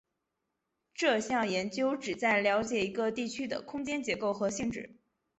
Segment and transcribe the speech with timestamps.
[0.95, 4.95] 这项研究旨在了解一个地区的空间结构和性质。